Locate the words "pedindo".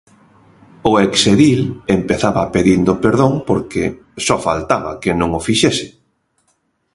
2.55-2.91